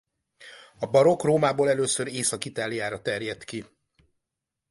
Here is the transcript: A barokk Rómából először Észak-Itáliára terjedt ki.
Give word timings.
A 0.79 0.85
barokk 0.85 1.21
Rómából 1.23 1.69
először 1.69 2.07
Észak-Itáliára 2.07 3.01
terjedt 3.01 3.43
ki. 3.43 3.65